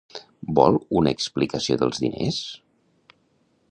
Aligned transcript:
Vol 0.59 0.77
una 1.01 1.13
explicació 1.17 1.79
dels 1.83 2.03
diners? 2.07 2.43